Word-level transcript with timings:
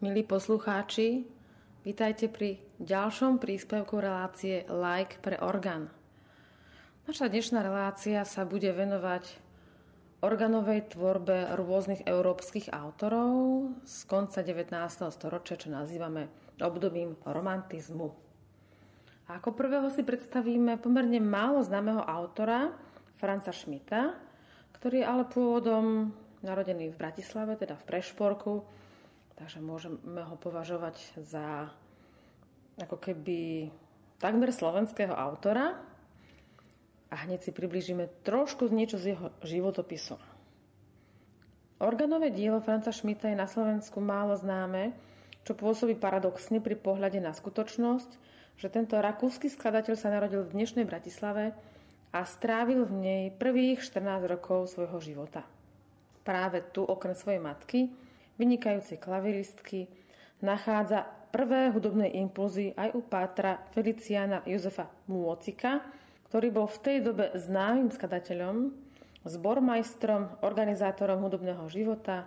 Milí 0.00 0.24
poslucháči, 0.24 1.28
vítajte 1.84 2.32
pri 2.32 2.56
ďalšom 2.80 3.36
príspevku 3.36 4.00
relácie 4.00 4.64
Like 4.72 5.20
pre 5.20 5.36
orgán. 5.36 5.92
Naša 7.04 7.28
dnešná 7.28 7.60
relácia 7.60 8.24
sa 8.24 8.48
bude 8.48 8.72
venovať 8.72 9.28
organovej 10.24 10.96
tvorbe 10.96 11.52
rôznych 11.52 12.08
európskych 12.08 12.72
autorov 12.72 13.68
z 13.84 14.08
konca 14.08 14.40
19. 14.40 14.72
storočia, 15.12 15.60
čo 15.60 15.68
nazývame 15.68 16.32
obdobím 16.64 17.20
romantizmu. 17.28 18.08
A 19.28 19.36
ako 19.36 19.52
prvého 19.52 19.92
si 19.92 20.00
predstavíme 20.00 20.80
pomerne 20.80 21.20
málo 21.20 21.60
známeho 21.60 22.00
autora, 22.00 22.72
Franca 23.20 23.52
Schmidta, 23.52 24.16
ktorý 24.80 25.04
je 25.04 25.08
ale 25.12 25.28
pôvodom 25.28 26.08
narodený 26.40 26.88
v 26.88 26.96
Bratislave, 26.96 27.60
teda 27.60 27.76
v 27.76 27.84
Prešporku, 27.84 28.80
Takže 29.40 29.64
môžeme 29.64 30.20
ho 30.20 30.36
považovať 30.36 31.00
za 31.16 31.72
ako 32.76 33.00
keby 33.00 33.72
takmer 34.20 34.52
slovenského 34.52 35.16
autora 35.16 35.80
a 37.08 37.14
hneď 37.24 37.48
si 37.48 37.50
približíme 37.56 38.20
trošku 38.20 38.68
niečo 38.68 39.00
z 39.00 39.16
jeho 39.16 39.32
životopisu. 39.40 40.20
Organové 41.80 42.28
dielo 42.28 42.60
Franca 42.60 42.92
Šmita 42.92 43.32
je 43.32 43.40
na 43.40 43.48
Slovensku 43.48 44.04
málo 44.04 44.36
známe, 44.36 44.92
čo 45.48 45.56
pôsobí 45.56 45.96
paradoxne 45.96 46.60
pri 46.60 46.76
pohľade 46.76 47.16
na 47.24 47.32
skutočnosť, 47.32 48.10
že 48.60 48.68
tento 48.68 49.00
rakúsky 49.00 49.48
skladateľ 49.48 49.96
sa 49.96 50.12
narodil 50.12 50.44
v 50.44 50.52
dnešnej 50.52 50.84
Bratislave 50.84 51.56
a 52.12 52.28
strávil 52.28 52.84
v 52.84 52.92
nej 52.92 53.24
prvých 53.32 53.80
14 53.80 54.20
rokov 54.28 54.76
svojho 54.76 55.00
života. 55.00 55.48
Práve 56.28 56.60
tu, 56.76 56.84
okrem 56.84 57.16
svojej 57.16 57.40
matky, 57.40 57.88
vynikajúcej 58.40 58.96
klaviristky, 58.96 59.92
nachádza 60.40 61.04
prvé 61.28 61.68
hudobné 61.68 62.08
impulzy 62.16 62.72
aj 62.72 62.96
u 62.96 63.04
pátra 63.04 63.60
Feliciana 63.76 64.40
Jozefa 64.48 64.88
Môcika, 65.06 65.84
ktorý 66.32 66.48
bol 66.48 66.66
v 66.66 66.78
tej 66.80 66.96
dobe 67.04 67.36
známym 67.36 67.92
skladateľom, 67.92 68.72
zbormajstrom, 69.28 70.40
organizátorom 70.40 71.20
hudobného 71.20 71.68
života, 71.68 72.24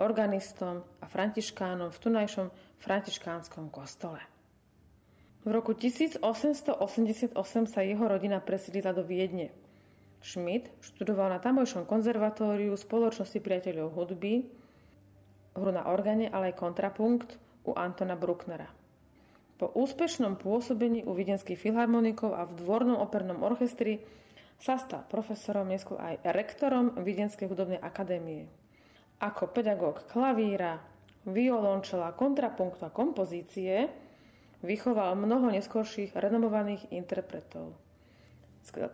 organistom 0.00 0.80
a 1.04 1.06
františkánom 1.06 1.92
v 1.92 1.98
tunajšom 2.00 2.48
františkánskom 2.80 3.68
kostole. 3.68 4.24
V 5.44 5.48
roku 5.52 5.76
1888 5.76 7.36
sa 7.68 7.80
jeho 7.80 8.04
rodina 8.04 8.40
presilila 8.40 8.92
do 8.96 9.04
Viedne. 9.04 9.52
Schmidt 10.20 10.68
študoval 10.84 11.32
na 11.32 11.40
tamojšom 11.40 11.88
konzervatóriu 11.88 12.76
spoločnosti 12.76 13.40
priateľov 13.40 13.96
hudby 13.96 14.59
hru 15.60 15.70
na 15.76 15.84
organe, 15.86 16.32
ale 16.32 16.50
aj 16.50 16.60
kontrapunkt 16.60 17.36
u 17.68 17.76
Antona 17.76 18.16
Brucknera. 18.16 18.72
Po 19.60 19.68
úspešnom 19.76 20.40
pôsobení 20.40 21.04
u 21.04 21.12
videnských 21.12 21.60
filharmonikov 21.60 22.32
a 22.32 22.48
v 22.48 22.56
dvornom 22.64 22.96
opernom 22.96 23.44
orchestri 23.44 24.00
sa 24.56 24.80
stal 24.80 25.04
profesorom, 25.04 25.68
neskôr 25.68 26.00
aj 26.00 26.24
rektorom 26.24 26.96
Viedenskej 27.00 27.48
hudobnej 27.48 27.80
akadémie. 27.80 28.48
Ako 29.20 29.52
pedagóg 29.52 30.08
klavíra, 30.08 30.80
violončela, 31.28 32.16
kontrapunktu 32.16 32.88
a 32.88 32.92
kompozície 32.92 33.88
vychoval 34.64 35.16
mnoho 35.16 35.52
neskôrších 35.52 36.16
renomovaných 36.16 36.92
interpretov, 36.92 37.76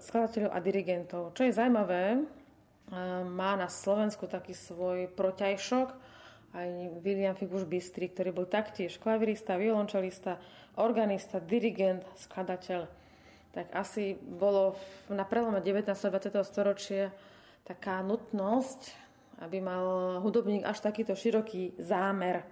skladateľov 0.02 0.50
a 0.50 0.58
dirigentov. 0.58 1.22
Čo 1.34 1.46
je 1.46 1.54
zaujímavé, 1.54 2.26
má 3.26 3.58
na 3.58 3.66
Slovensku 3.66 4.30
taký 4.30 4.54
svoj 4.54 5.10
proťajšok, 5.14 6.05
aj 6.56 6.68
William 7.04 7.36
Figuš 7.36 7.68
Bystri, 7.68 8.08
ktorý 8.08 8.32
bol 8.32 8.48
taktiež 8.48 8.96
klavirista, 8.96 9.60
violončelista, 9.60 10.40
organista, 10.80 11.36
dirigent, 11.44 12.08
skladateľ. 12.16 12.88
Tak 13.52 13.72
asi 13.76 14.16
bolo 14.16 14.76
na 15.12 15.28
prelome 15.28 15.60
19. 15.60 15.92
a 15.92 16.08
20. 16.12 16.32
storočia 16.44 17.12
taká 17.64 18.00
nutnosť, 18.00 18.92
aby 19.44 19.60
mal 19.60 20.16
hudobník 20.24 20.64
až 20.64 20.80
takýto 20.80 21.12
široký 21.12 21.76
zámer. 21.76 22.44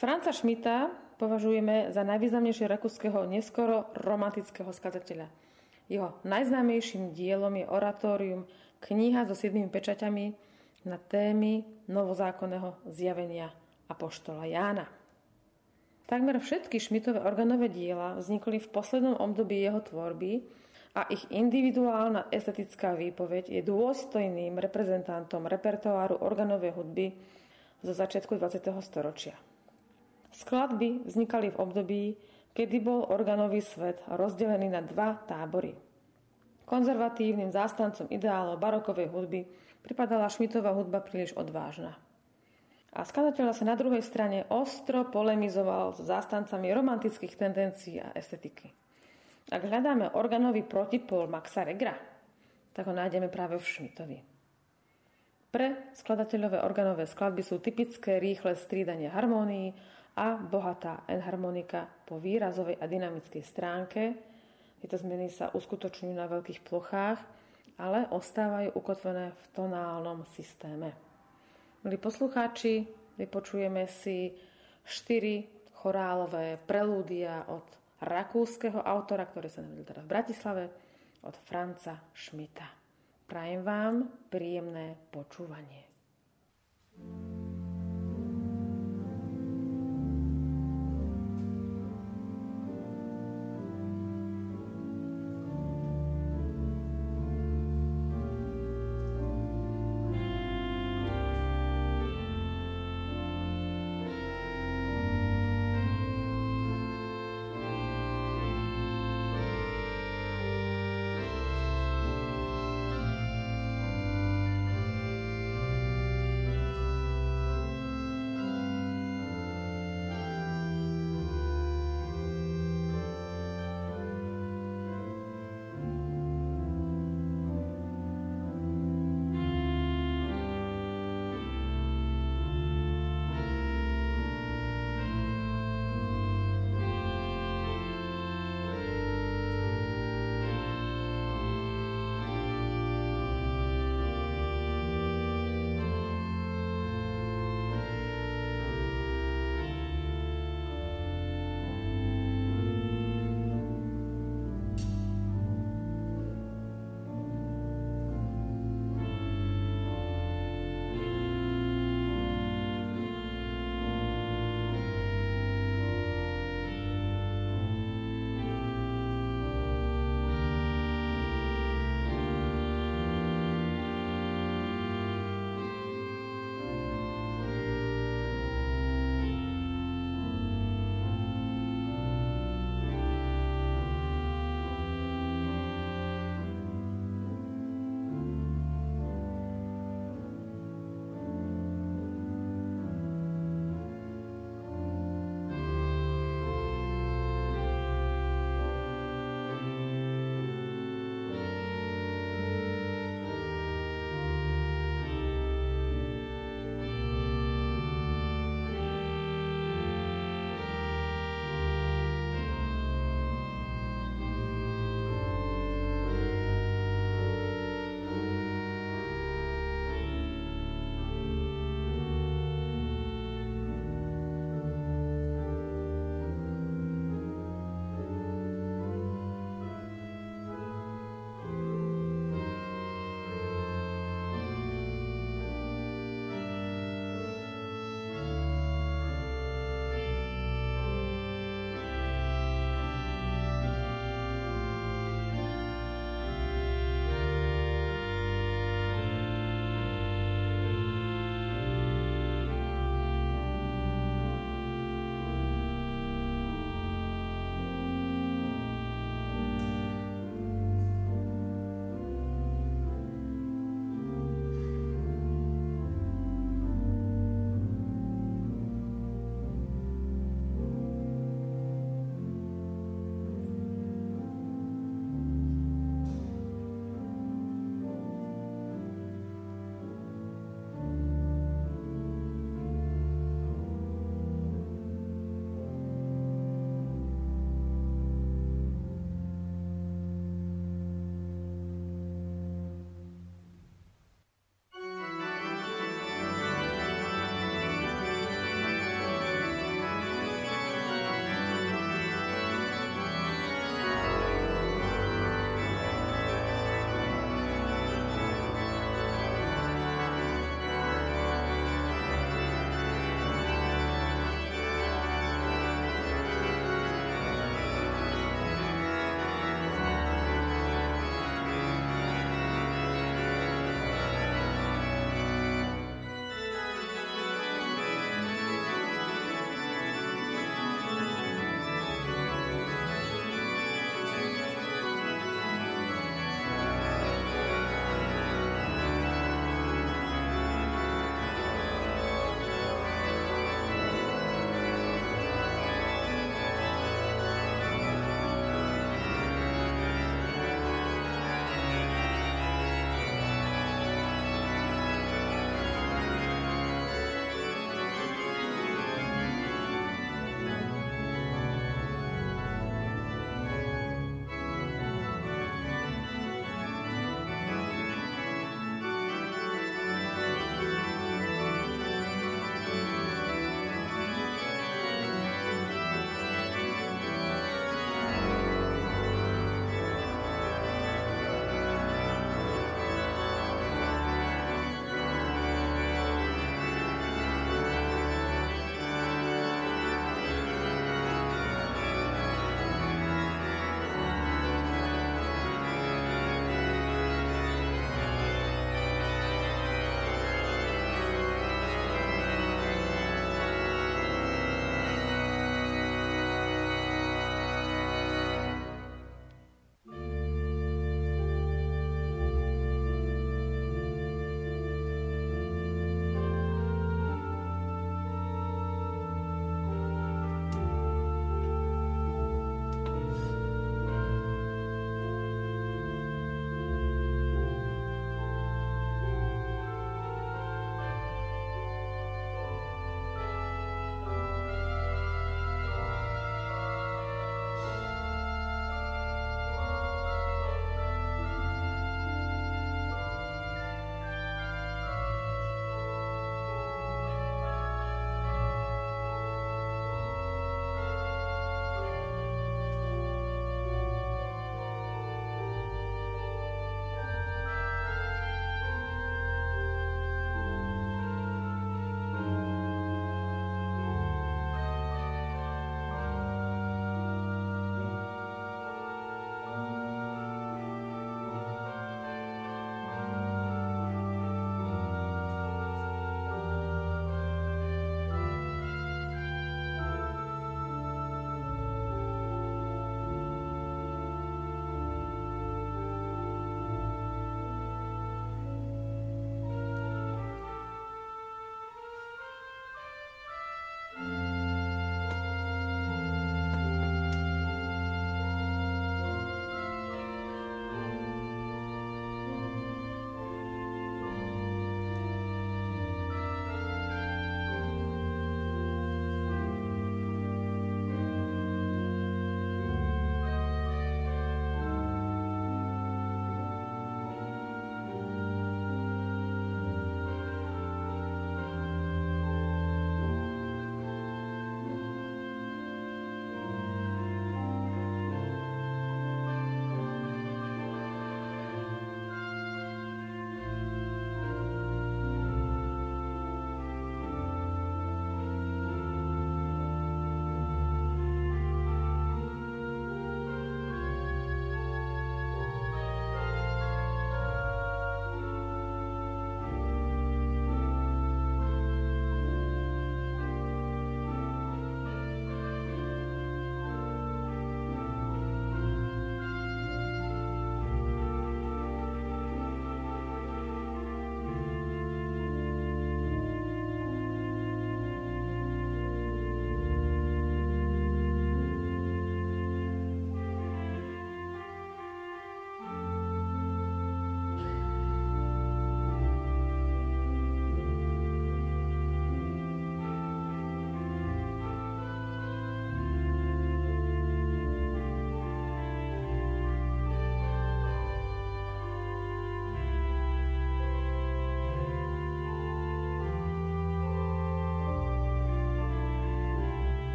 Franca 0.00 0.32
Šmita 0.32 0.88
považujeme 1.20 1.92
za 1.92 2.00
najvýznamnejšieho 2.04 2.68
rakúskeho 2.68 3.28
neskoro 3.28 3.92
romantického 3.92 4.72
skladateľa. 4.72 5.28
Jeho 5.88 6.16
najznámejším 6.24 7.12
dielom 7.12 7.60
je 7.60 7.66
oratórium 7.68 8.48
Kniha 8.84 9.28
so 9.28 9.36
siedmými 9.36 9.68
pečaťami, 9.68 10.32
na 10.84 11.00
témy 11.00 11.64
novozákonného 11.88 12.76
zjavenia 12.92 13.48
Apoštola 13.88 14.44
Jána. 14.44 14.86
Takmer 16.04 16.36
všetky 16.36 16.76
Šmitové 16.76 17.24
organové 17.24 17.72
diela 17.72 18.20
vznikli 18.20 18.60
v 18.60 18.68
poslednom 18.68 19.16
období 19.16 19.64
jeho 19.64 19.80
tvorby 19.80 20.44
a 20.94 21.08
ich 21.08 21.24
individuálna 21.32 22.28
estetická 22.28 22.92
výpoveď 22.92 23.48
je 23.48 23.62
dôstojným 23.64 24.60
reprezentantom 24.60 25.48
repertoáru 25.48 26.20
organovej 26.20 26.76
hudby 26.76 27.06
zo 27.80 27.96
začiatku 27.96 28.36
20. 28.36 28.68
storočia. 28.84 29.34
Skladby 30.36 31.08
vznikali 31.08 31.50
v 31.50 31.60
období, 31.60 32.04
kedy 32.52 32.76
bol 32.84 33.08
organový 33.08 33.64
svet 33.64 34.04
rozdelený 34.12 34.68
na 34.68 34.84
dva 34.84 35.16
tábory. 35.24 35.72
Konzervatívnym 36.68 37.48
zástancom 37.48 38.08
ideálov 38.12 38.60
barokovej 38.60 39.08
hudby 39.08 39.40
pripadala 39.84 40.32
Šmitová 40.32 40.72
hudba 40.72 41.04
príliš 41.04 41.36
odvážna. 41.36 41.94
A 42.94 43.04
skladateľ 43.04 43.52
sa 43.52 43.68
na 43.68 43.76
druhej 43.76 44.00
strane 44.00 44.48
ostro 44.48 45.04
polemizoval 45.10 45.98
s 45.98 46.06
zástancami 46.06 46.72
romantických 46.72 47.34
tendencií 47.36 48.00
a 48.00 48.14
estetiky. 48.16 48.70
Ak 49.52 49.60
hľadáme 49.60 50.16
organový 50.16 50.64
protipol 50.64 51.28
Maxa 51.28 51.66
Regra, 51.66 51.92
tak 52.72 52.88
ho 52.88 52.94
nájdeme 52.96 53.28
práve 53.28 53.60
v 53.60 53.66
Šmitovi. 53.66 54.18
Pre 55.52 55.94
skladateľové 55.94 56.58
organové 56.64 57.06
skladby 57.06 57.42
sú 57.44 57.62
typické 57.62 58.18
rýchle 58.18 58.58
strídanie 58.58 59.06
harmónií 59.06 59.70
a 60.18 60.38
bohatá 60.38 61.06
enharmonika 61.06 61.86
po 62.06 62.18
výrazovej 62.18 62.78
a 62.78 62.86
dynamickej 62.86 63.42
stránke. 63.42 64.02
Tieto 64.82 64.98
zmeny 64.98 65.30
sa 65.30 65.54
uskutočňujú 65.54 66.14
na 66.14 66.26
veľkých 66.26 66.62
plochách 66.62 67.18
ale 67.78 68.06
ostávajú 68.10 68.74
ukotvené 68.78 69.34
v 69.34 69.44
tonálnom 69.54 70.22
systéme. 70.34 70.94
Milí 71.82 71.98
poslucháči, 71.98 72.86
vypočujeme 73.18 73.84
si 73.90 74.32
štyri 74.86 75.44
chorálové 75.76 76.56
prelúdia 76.56 77.44
od 77.50 77.66
rakúskeho 78.00 78.80
autora, 78.80 79.28
ktorý 79.28 79.48
sa 79.48 79.64
narodil 79.64 79.84
teda 79.84 80.00
v 80.04 80.10
Bratislave, 80.10 80.64
od 81.24 81.36
Franca 81.48 81.96
Šmita. 82.12 82.68
Prajem 83.24 83.64
vám 83.64 84.28
príjemné 84.28 84.96
počúvanie. 85.08 85.82
thank 86.94 87.18
you 87.18 87.23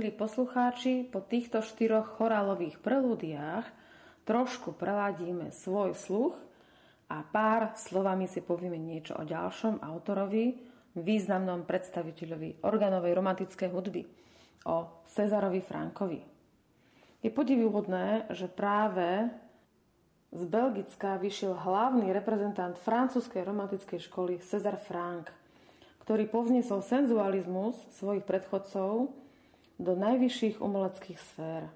Milí 0.00 0.16
poslucháči, 0.16 1.04
po 1.12 1.20
týchto 1.20 1.60
štyroch 1.60 2.16
chorálových 2.16 2.80
prelúdiách 2.80 3.68
trošku 4.24 4.72
preladíme 4.72 5.52
svoj 5.52 5.92
sluch 5.92 6.40
a 7.12 7.20
pár 7.20 7.76
slovami 7.76 8.24
si 8.24 8.40
povieme 8.40 8.80
niečo 8.80 9.12
o 9.20 9.28
ďalšom 9.28 9.84
autorovi, 9.84 10.56
významnom 10.96 11.68
predstaviteľovi 11.68 12.64
organovej 12.64 13.12
romantickej 13.12 13.68
hudby, 13.68 14.08
o 14.64 15.04
Cezarovi 15.04 15.60
Frankovi. 15.60 16.24
Je 17.20 17.28
podivuhodné, 17.28 18.32
že 18.32 18.48
práve 18.48 19.28
z 20.32 20.42
Belgicka 20.48 21.20
vyšiel 21.20 21.52
hlavný 21.52 22.08
reprezentant 22.08 22.80
francúzskej 22.80 23.44
romantickej 23.44 24.00
školy 24.00 24.40
Cezar 24.40 24.80
Frank, 24.80 25.28
ktorý 26.08 26.24
povznesol 26.24 26.80
senzualizmus 26.80 27.76
svojich 28.00 28.24
predchodcov 28.24 29.19
do 29.80 29.96
najvyšších 29.96 30.60
umeleckých 30.60 31.16
sfér. 31.16 31.72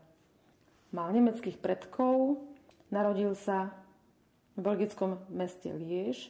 Mal 0.92 1.08
nemeckých 1.10 1.56
predkov, 1.56 2.44
narodil 2.92 3.32
sa 3.32 3.72
v 4.54 4.60
belgickom 4.60 5.24
meste 5.32 5.72
Liež 5.72 6.28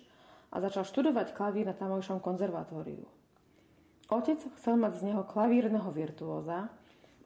a 0.55 0.63
začal 0.63 0.87
študovať 0.87 1.35
klavír 1.35 1.67
na 1.67 1.75
tamojšom 1.75 2.23
konzervatóriu. 2.23 3.05
Otec 4.09 4.39
chcel 4.61 4.79
mať 4.79 5.03
z 5.03 5.13
neho 5.13 5.27
klavírneho 5.27 5.91
virtuóza, 5.91 6.71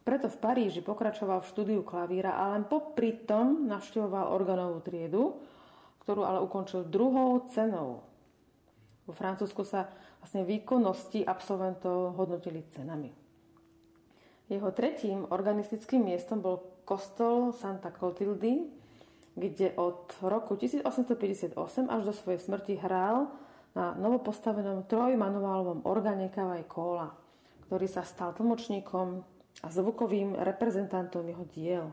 preto 0.02 0.32
v 0.32 0.40
Paríži 0.40 0.80
pokračoval 0.80 1.44
v 1.44 1.50
štúdiu 1.52 1.80
klavíra 1.84 2.32
a 2.32 2.56
len 2.56 2.64
popri 2.64 3.12
tom 3.28 3.68
navštevoval 3.68 4.32
organovú 4.32 4.80
triedu, 4.80 5.36
ktorú 6.00 6.24
ale 6.24 6.40
ukončil 6.40 6.88
druhou 6.88 7.44
cenou. 7.52 8.00
Vo 9.04 9.12
Francúzsku 9.12 9.68
sa 9.68 9.92
vlastne 10.24 10.48
výkonnosti 10.48 11.28
absolventov 11.28 12.16
hodnotili 12.16 12.64
cenami. 12.72 13.27
Jeho 14.48 14.72
tretím 14.72 15.28
organistickým 15.28 16.08
miestom 16.08 16.40
bol 16.40 16.64
kostol 16.88 17.52
Santa 17.52 17.92
Clotildy, 17.92 18.64
kde 19.36 19.76
od 19.76 20.08
roku 20.24 20.56
1858 20.56 21.52
až 21.86 22.00
do 22.02 22.12
svojej 22.16 22.40
smrti 22.40 22.80
hral 22.80 23.28
na 23.76 23.92
novopostavenom 23.94 24.88
trojmanuálovom 24.88 25.84
orgáne 25.84 26.32
Kavaj 26.32 26.64
Kóla, 26.64 27.12
ktorý 27.68 27.86
sa 27.86 28.02
stal 28.02 28.32
tlmočníkom 28.34 29.20
a 29.62 29.68
zvukovým 29.68 30.34
reprezentantom 30.40 31.28
jeho 31.28 31.44
diel. 31.52 31.86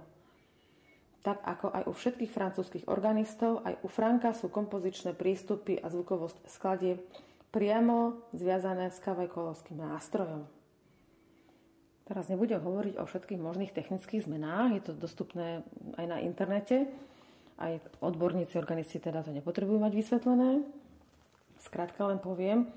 Tak 1.22 1.44
ako 1.44 1.74
aj 1.74 1.84
u 1.90 1.94
všetkých 1.94 2.32
francúzskych 2.32 2.86
organistov, 2.88 3.66
aj 3.68 3.82
u 3.84 3.90
Franka 3.90 4.32
sú 4.32 4.48
kompozičné 4.48 5.18
prístupy 5.18 5.82
a 5.82 5.90
zvukovosť 5.90 6.48
skladie 6.48 7.02
priamo 7.50 8.26
zviazané 8.32 8.94
s 8.94 9.02
kavajkolovským 9.02 9.82
nástrojom. 9.82 10.46
Teraz 12.06 12.30
nebudem 12.30 12.62
hovoriť 12.62 13.02
o 13.02 13.10
všetkých 13.10 13.42
možných 13.42 13.74
technických 13.74 14.30
zmenách, 14.30 14.78
je 14.78 14.84
to 14.86 14.94
dostupné 14.94 15.66
aj 15.98 16.06
na 16.06 16.22
internete. 16.22 16.86
Aj 17.58 17.82
odborníci, 18.04 18.62
organisti 18.62 19.02
teda 19.02 19.26
to 19.26 19.34
nepotrebujú 19.34 19.82
mať 19.82 19.94
vysvetlené. 19.96 20.62
Skrátka 21.58 22.06
len 22.06 22.22
poviem, 22.22 22.70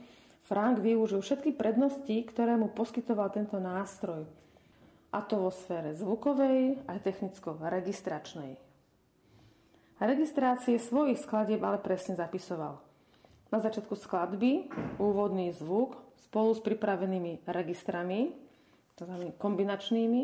Frank 0.49 0.81
využil 0.81 1.21
všetky 1.21 1.53
prednosti, 1.53 2.25
ktoré 2.25 2.57
mu 2.57 2.73
poskytoval 2.73 3.29
tento 3.29 3.61
nástroj. 3.61 4.25
A 5.13 5.21
to 5.21 5.45
vo 5.45 5.53
sfére 5.53 5.93
zvukovej 5.93 6.81
aj 6.89 6.99
technicko-registračnej. 7.05 8.57
Registrácie 9.99 10.81
svojich 10.81 11.21
skladieb 11.21 11.61
ale 11.61 11.83
presne 11.83 12.17
zapisoval. 12.17 12.81
Na 13.53 13.59
začiatku 13.61 13.93
skladby 13.93 14.73
úvodný 14.97 15.53
zvuk 15.53 16.01
spolu 16.23 16.55
s 16.57 16.65
pripravenými 16.65 17.45
registrami 17.45 18.48
tzv. 18.99 19.31
kombinačnými 19.39 20.23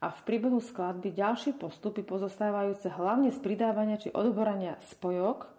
a 0.00 0.14
v 0.14 0.20
priebehu 0.22 0.62
skladby 0.62 1.10
ďalšie 1.12 1.58
postupy 1.58 2.06
pozostávajúce 2.06 2.88
hlavne 2.94 3.34
z 3.34 3.38
pridávania 3.42 3.98
či 3.98 4.14
odborania 4.14 4.78
spojok 4.94 5.50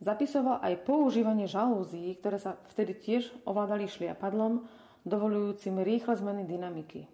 zapisoval 0.00 0.62
aj 0.64 0.86
používanie 0.86 1.44
žalúzií, 1.44 2.16
ktoré 2.16 2.40
sa 2.40 2.56
vtedy 2.72 2.96
tiež 2.96 3.28
ovládali 3.44 3.84
šliapadlom, 3.84 4.64
dovolujúcim 5.04 5.76
rýchle 5.82 6.16
zmeny 6.16 6.48
dynamiky. 6.48 7.04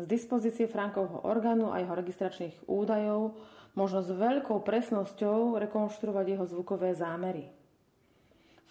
Z 0.00 0.04
dispozície 0.04 0.68
Frankovho 0.68 1.24
orgánu 1.24 1.72
a 1.72 1.80
jeho 1.80 1.92
registračných 1.96 2.68
údajov 2.68 3.36
možno 3.72 4.04
s 4.04 4.12
veľkou 4.12 4.60
presnosťou 4.64 5.56
rekonštruovať 5.56 6.26
jeho 6.26 6.44
zvukové 6.44 6.92
zámery– 6.92 7.48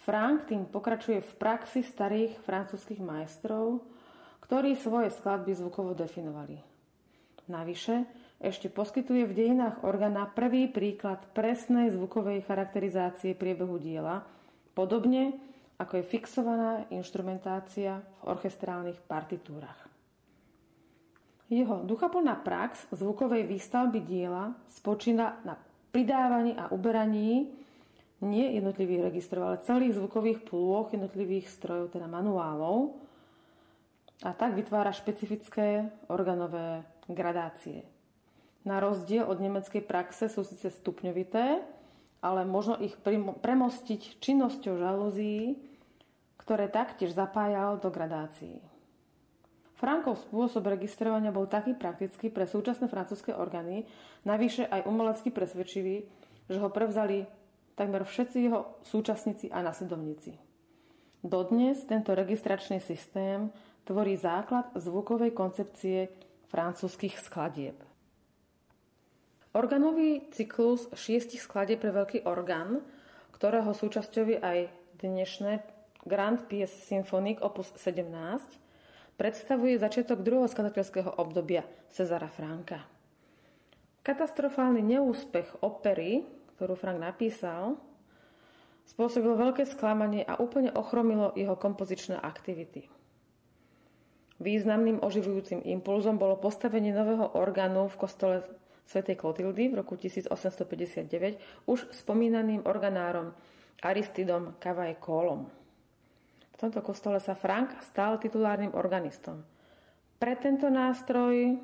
Frank 0.00 0.48
tým 0.48 0.64
pokračuje 0.64 1.20
v 1.20 1.32
praxi 1.36 1.84
starých 1.84 2.40
francúzskych 2.40 3.04
majstrov, 3.04 3.84
ktorí 4.40 4.72
svoje 4.74 5.12
skladby 5.12 5.52
zvukovo 5.52 5.92
definovali. 5.92 6.56
Navyše 7.50 8.08
ešte 8.40 8.72
poskytuje 8.72 9.28
v 9.28 9.36
dejinách 9.36 9.84
organa 9.84 10.24
prvý 10.24 10.72
príklad 10.72 11.20
presnej 11.36 11.92
zvukovej 11.92 12.48
charakterizácie 12.48 13.36
priebehu 13.36 13.76
diela, 13.76 14.24
podobne 14.72 15.36
ako 15.76 16.00
je 16.00 16.04
fixovaná 16.08 16.88
inštrumentácia 16.88 18.00
v 18.00 18.20
orchestrálnych 18.32 18.96
partitúrach. 19.04 19.84
Jeho 21.52 21.84
duchaplná 21.84 22.40
prax 22.40 22.88
zvukovej 22.94 23.44
výstavby 23.44 24.00
diela 24.00 24.56
spočína 24.70 25.44
na 25.44 25.58
pridávaní 25.92 26.56
a 26.56 26.72
uberaní 26.72 27.59
nie 28.20 28.56
jednotlivých 28.56 29.12
registrov, 29.12 29.48
ale 29.48 29.64
celých 29.64 29.96
zvukových 29.96 30.44
plôch 30.44 30.92
jednotlivých 30.92 31.48
strojov, 31.48 31.92
teda 31.92 32.04
manuálov. 32.04 32.96
A 34.20 34.36
tak 34.36 34.52
vytvára 34.52 34.92
špecifické 34.92 35.88
organové 36.12 36.84
gradácie. 37.08 37.88
Na 38.68 38.76
rozdiel 38.76 39.24
od 39.24 39.40
nemeckej 39.40 39.80
praxe 39.80 40.28
sú 40.28 40.44
síce 40.44 40.68
stupňovité, 40.68 41.64
ale 42.20 42.44
možno 42.44 42.76
ich 42.76 42.92
premostiť 43.40 44.20
činnosťou 44.20 44.76
žalúzií, 44.76 45.56
ktoré 46.36 46.68
taktiež 46.68 47.16
zapájal 47.16 47.80
do 47.80 47.88
gradácií. 47.88 48.60
Frankov 49.80 50.20
spôsob 50.28 50.68
registrovania 50.68 51.32
bol 51.32 51.48
taký 51.48 51.72
praktický 51.72 52.28
pre 52.28 52.44
súčasné 52.44 52.84
francúzske 52.92 53.32
orgány, 53.32 53.88
navyše 54.28 54.68
aj 54.68 54.84
umelecky 54.84 55.32
presvedčivý, 55.32 56.04
že 56.52 56.58
ho 56.60 56.68
prevzali 56.68 57.24
takmer 57.80 58.04
všetci 58.04 58.38
jeho 58.44 58.76
súčasníci 58.84 59.48
a 59.48 59.64
nasledovníci. 59.64 60.36
Dodnes 61.24 61.80
tento 61.88 62.12
registračný 62.12 62.76
systém 62.84 63.48
tvorí 63.88 64.20
základ 64.20 64.68
zvukovej 64.76 65.32
koncepcie 65.32 66.12
francúzskych 66.52 67.16
skladieb. 67.16 67.80
Organový 69.56 70.28
cyklus 70.36 70.92
šiestich 70.92 71.40
skladieb 71.40 71.80
pre 71.80 71.96
veľký 71.96 72.28
orgán, 72.28 72.84
ktorého 73.32 73.72
súčasťou 73.72 74.36
je 74.36 74.38
aj 74.38 74.58
dnešné 75.00 75.64
Grand 76.04 76.40
Piece 76.52 76.76
Symphonic 76.84 77.40
opus 77.40 77.72
17, 77.80 78.60
predstavuje 79.16 79.80
začiatok 79.80 80.20
druhého 80.20 80.48
skladateľského 80.52 81.16
obdobia 81.16 81.64
Cezara 81.92 82.28
Franka. 82.28 82.84
Katastrofálny 84.00 84.80
neúspech 84.96 85.60
opery 85.60 86.24
ktorú 86.60 86.76
Frank 86.76 87.00
napísal, 87.00 87.80
spôsobilo 88.84 89.32
veľké 89.32 89.64
sklamanie 89.64 90.28
a 90.28 90.36
úplne 90.36 90.68
ochromilo 90.76 91.32
jeho 91.32 91.56
kompozičné 91.56 92.20
aktivity. 92.20 92.84
Významným 94.44 95.00
oživujúcim 95.00 95.64
impulzom 95.64 96.20
bolo 96.20 96.36
postavenie 96.36 96.92
nového 96.92 97.32
orgánu 97.32 97.88
v 97.88 97.96
kostole 97.96 98.36
svätej 98.84 99.16
Klotildy 99.16 99.72
v 99.72 99.80
roku 99.80 99.96
1859 99.96 101.64
už 101.64 101.88
spomínaným 101.96 102.68
organárom 102.68 103.32
Aristidom 103.80 104.60
Kavaj 104.60 105.00
Kólom. 105.00 105.48
V 106.52 106.56
tomto 106.60 106.84
kostole 106.84 107.24
sa 107.24 107.32
Frank 107.32 107.80
stal 107.80 108.20
titulárnym 108.20 108.76
organistom. 108.76 109.40
Pre 110.20 110.34
tento 110.36 110.68
nástroj 110.68 111.56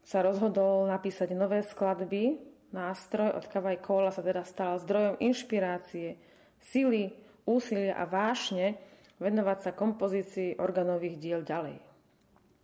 sa 0.00 0.24
rozhodol 0.24 0.88
napísať 0.88 1.36
nové 1.36 1.60
skladby 1.60 2.55
Nástroj 2.76 3.40
od 3.40 3.48
Kavaj 3.48 3.80
Kola 3.80 4.12
sa 4.12 4.20
teda 4.20 4.44
stal 4.44 4.76
zdrojom 4.76 5.16
inšpirácie, 5.16 6.20
sily, 6.60 7.08
úsilia 7.48 7.96
a 7.96 8.04
vášne 8.04 8.76
venovať 9.16 9.58
sa 9.64 9.70
kompozícii 9.72 10.60
organových 10.60 11.16
diel 11.16 11.40
ďalej. 11.40 11.80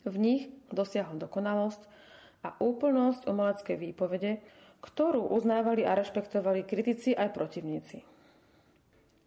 V 0.05 0.17
nich 0.21 0.53
dosiahol 0.69 1.17
dokonalosť 1.17 1.81
a 2.45 2.53
úplnosť 2.61 3.25
umeleckej 3.25 3.77
výpovede, 3.89 4.33
ktorú 4.85 5.33
uznávali 5.33 5.89
a 5.89 5.97
rešpektovali 5.97 6.69
kritici 6.69 7.17
aj 7.17 7.33
protivníci. 7.33 8.05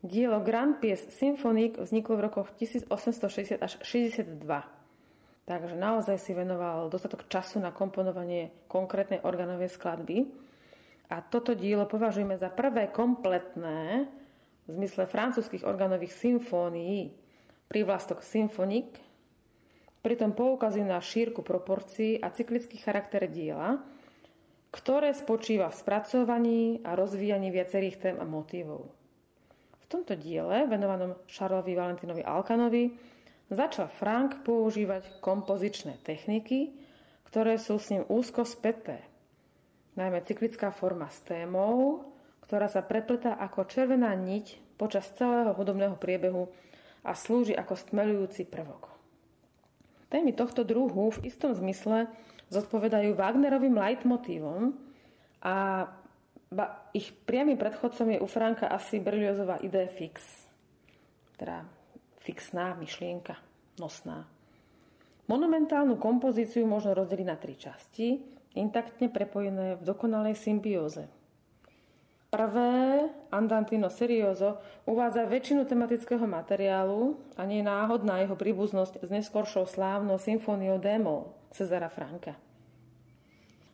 Dielo 0.05 0.37
Grand 0.45 0.77
Piece 0.77 1.09
Symphonique 1.09 1.81
vzniklo 1.81 2.21
v 2.21 2.25
rokoch 2.29 2.53
1860 2.61 3.57
až 3.57 3.73
62. 3.81 4.37
Takže 5.49 5.73
naozaj 5.73 6.21
si 6.21 6.37
venoval 6.37 6.93
dostatok 6.93 7.25
času 7.25 7.57
na 7.57 7.73
komponovanie 7.73 8.53
konkrétnej 8.69 9.25
organovej 9.25 9.73
skladby 9.73 10.44
a 11.09 11.21
toto 11.21 11.53
dielo 11.53 11.85
považujeme 11.85 12.37
za 12.37 12.49
prvé 12.49 12.89
kompletné 12.89 14.09
v 14.65 14.69
zmysle 14.69 15.05
francúzskych 15.05 15.65
organových 15.65 16.13
symfónií. 16.13 17.13
Prívlastok 17.69 18.21
symfonik 18.25 19.05
Pritom 20.05 20.37
poukazujú 20.37 20.85
na 20.85 21.01
šírku 21.01 21.41
proporcií 21.41 22.21
a 22.21 22.29
cyklický 22.29 22.77
charakter 22.77 23.25
diela, 23.25 23.81
ktoré 24.69 25.09
spočíva 25.17 25.73
v 25.73 25.79
spracovaní 25.81 26.61
a 26.85 26.93
rozvíjaní 26.93 27.49
viacerých 27.49 27.97
tém 27.97 28.15
a 28.21 28.25
motívov. 28.29 28.85
V 29.81 29.85
tomto 29.89 30.13
diele, 30.13 30.69
venovanom 30.69 31.17
Šarlovi 31.25 31.73
Valentinovi 31.73 32.21
Alkanovi, 32.21 32.93
začal 33.49 33.89
Frank 33.89 34.45
používať 34.45 35.25
kompozičné 35.25 35.97
techniky, 36.05 36.77
ktoré 37.25 37.57
sú 37.57 37.81
s 37.81 37.89
ním 37.89 38.05
úzko 38.05 38.45
späté. 38.45 39.01
Najmä 39.95 40.27
cyklická 40.27 40.75
forma 40.75 41.07
s 41.07 41.23
témou, 41.23 42.03
ktorá 42.43 42.67
sa 42.67 42.83
prepletá 42.83 43.39
ako 43.39 43.63
červená 43.65 44.11
niť 44.11 44.75
počas 44.75 45.07
celého 45.15 45.55
hudobného 45.55 45.95
priebehu 45.95 46.51
a 47.07 47.15
slúži 47.15 47.55
ako 47.55 47.79
stmelujúci 47.79 48.43
prvok. 48.43 48.91
Témy 50.11 50.35
tohto 50.35 50.67
druhu 50.67 51.15
v 51.15 51.31
istom 51.31 51.55
zmysle 51.55 52.11
zodpovedajú 52.51 53.15
Wagnerovým 53.17 53.73
leitmotívom 53.73 54.75
a 55.41 55.87
ich 56.93 57.09
priamým 57.25 57.57
predchodcom 57.57 58.15
je 58.15 58.19
u 58.21 58.27
Franka 58.29 58.69
asi 58.69 59.01
Berliozová 59.01 59.57
idea 59.63 59.89
fix, 59.89 60.45
teda 61.39 61.65
fixná 62.21 62.77
myšlienka, 62.77 63.35
nosná. 63.81 64.29
Monumentálnu 65.25 65.97
kompozíciu 65.97 66.69
možno 66.69 66.93
rozdeliť 66.93 67.25
na 67.25 67.37
tri 67.37 67.57
časti, 67.57 68.34
intaktne 68.55 69.11
prepojené 69.11 69.75
v 69.77 69.83
dokonalej 69.83 70.39
symbióze. 70.39 71.05
Prvé, 72.31 73.07
Andantino 73.31 73.87
Serioso, 73.87 74.59
uvádza 74.83 75.23
väčšinu 75.23 75.63
tematického 75.63 76.27
materiálu 76.27 77.15
a 77.39 77.47
nie 77.47 77.63
je 77.63 77.69
náhodná 77.69 78.19
jeho 78.19 78.35
príbuznosť 78.35 79.07
s 79.07 79.09
neskoršou 79.11 79.63
slávnou 79.63 80.19
symfóniou 80.19 80.75
démol 80.75 81.31
Cezara 81.55 81.87
Franka. 81.87 82.35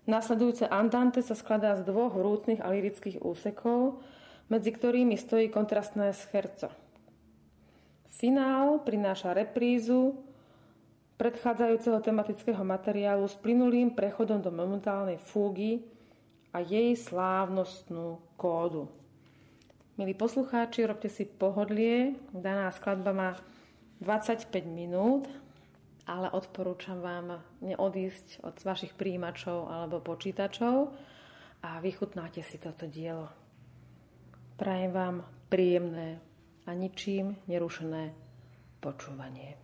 Nasledujúce 0.06 0.70
Andante 0.70 1.26
sa 1.26 1.34
skladá 1.34 1.74
z 1.78 1.86
dvoch 1.90 2.14
vrúcnych 2.14 2.62
a 2.62 2.70
lirických 2.70 3.22
úsekov, 3.22 4.02
medzi 4.50 4.70
ktorými 4.74 5.18
stojí 5.18 5.50
kontrastné 5.50 6.14
scherco. 6.14 6.70
Finál 8.14 8.86
prináša 8.86 9.34
reprízu 9.34 10.22
predchádzajúceho 11.22 12.02
tematického 12.02 12.66
materiálu 12.66 13.30
s 13.30 13.38
plynulým 13.38 13.94
prechodom 13.94 14.42
do 14.42 14.50
momentálnej 14.50 15.22
fúgy 15.22 15.86
a 16.50 16.66
jej 16.66 16.98
slávnostnú 16.98 18.18
kódu. 18.42 18.90
Milí 20.02 20.18
poslucháči, 20.18 20.82
robte 20.82 21.14
si 21.14 21.30
pohodlie. 21.30 22.18
Daná 22.34 22.74
skladba 22.74 23.14
má 23.14 23.30
25 24.02 24.50
minút, 24.66 25.30
ale 26.10 26.26
odporúčam 26.34 26.98
vám 26.98 27.38
neodísť 27.62 28.42
od 28.42 28.58
vašich 28.58 28.98
príjimačov 28.98 29.70
alebo 29.70 30.02
počítačov 30.02 30.90
a 31.62 31.78
vychutnáte 31.86 32.42
si 32.42 32.58
toto 32.58 32.90
dielo. 32.90 33.30
Prajem 34.58 34.90
vám 34.90 35.22
príjemné 35.54 36.18
a 36.66 36.74
ničím 36.74 37.38
nerušené 37.46 38.10
počúvanie. 38.82 39.61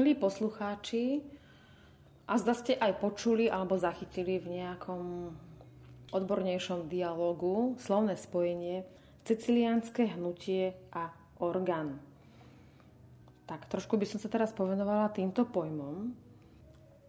Milí 0.00 0.16
poslucháči, 0.16 1.20
a 2.24 2.40
zda 2.40 2.56
ste 2.56 2.72
aj 2.72 3.04
počuli 3.04 3.52
alebo 3.52 3.76
zachytili 3.76 4.40
v 4.40 4.56
nejakom 4.56 5.28
odbornejšom 6.16 6.88
dialogu 6.88 7.76
slovné 7.76 8.16
spojenie 8.16 8.88
ceciliánske 9.28 10.16
hnutie 10.16 10.72
a 10.96 11.12
orgán. 11.44 12.00
Tak 13.44 13.68
trošku 13.68 14.00
by 14.00 14.08
som 14.08 14.16
sa 14.16 14.32
teraz 14.32 14.56
povenovala 14.56 15.12
týmto 15.12 15.44
pojmom. 15.44 16.16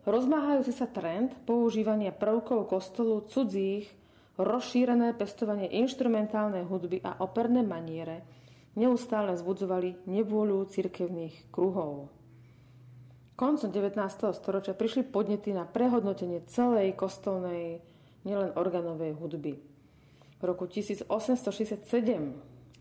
Rozmáhajúci 0.03 0.75
sa 0.75 0.91
trend 0.91 1.31
používania 1.47 2.11
prvkov 2.11 2.67
kostolu 2.67 3.23
cudzích, 3.23 3.87
rozšírené 4.35 5.15
pestovanie 5.15 5.71
inštrumentálnej 5.79 6.67
hudby 6.67 6.99
a 7.07 7.23
operné 7.23 7.63
maniere 7.63 8.27
neustále 8.75 9.31
vzbudzovali 9.39 10.11
nevôľu 10.11 10.67
cirkevných 10.67 11.55
kruhov. 11.55 12.19
Koncom 13.41 13.73
19. 13.73 13.97
storočia 14.37 14.77
prišli 14.77 15.01
podnety 15.09 15.49
na 15.49 15.65
prehodnotenie 15.65 16.45
celej 16.45 16.93
kostolnej, 16.93 17.81
nielen 18.21 18.53
organovej 18.53 19.17
hudby. 19.17 19.57
V 20.37 20.43
roku 20.45 20.69
1867 20.69 21.81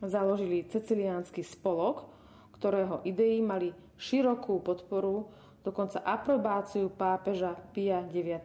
založili 0.04 0.68
Ceciliánsky 0.68 1.40
spolok, 1.40 2.12
ktorého 2.60 3.00
idei 3.08 3.40
mali 3.40 3.72
širokú 3.96 4.60
podporu, 4.60 5.32
dokonca 5.64 6.04
aprobáciu 6.04 6.92
pápeža 6.92 7.56
Pia 7.72 8.04
IX. 8.12 8.44